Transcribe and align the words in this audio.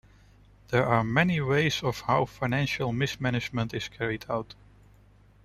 There 0.69 0.83
are 0.87 1.03
many 1.03 1.39
ways 1.41 1.83
of 1.83 2.01
how 2.01 2.25
financial 2.25 2.91
mismanagement 2.91 3.71
is 3.75 3.87
carried 3.87 4.25
out. 4.27 4.55